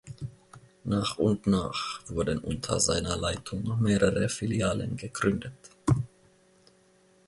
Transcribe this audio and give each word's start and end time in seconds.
Nach 0.83 1.19
und 1.19 1.45
nach 1.45 1.99
wurden 2.09 2.39
unter 2.39 2.79
seiner 2.79 3.15
Leitung 3.17 3.77
mehrere 3.83 4.29
Filialen 4.29 4.97
gegründet. 4.97 5.53